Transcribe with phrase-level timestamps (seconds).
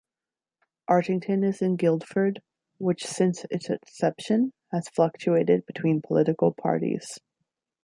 [0.89, 2.41] Artington is in Guildford,
[2.79, 7.19] which since its inception has fluctuated between political parties.